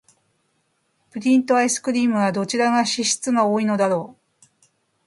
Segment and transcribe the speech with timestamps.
[1.11, 4.45] プリンとアイスクリームは、どちらが脂質が多いのだろう。